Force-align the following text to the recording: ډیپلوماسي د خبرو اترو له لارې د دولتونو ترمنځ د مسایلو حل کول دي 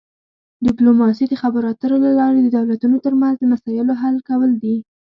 ډیپلوماسي 0.65 1.25
د 1.29 1.33
خبرو 1.41 1.69
اترو 1.71 1.97
له 2.05 2.11
لارې 2.19 2.39
د 2.41 2.47
دولتونو 2.57 2.97
ترمنځ 3.05 3.35
د 3.39 3.43
مسایلو 3.53 3.93
حل 4.01 4.15
کول 4.29 4.51
دي 4.63 4.75